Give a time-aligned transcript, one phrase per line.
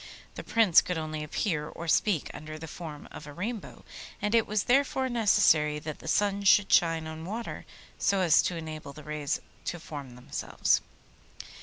[0.33, 3.85] The Prince could only appear or speak under the form of a Rainbow,
[4.19, 7.67] and it was therefore necessary that the sun should shine on water
[7.99, 10.81] so as to enable the rays to form themselves.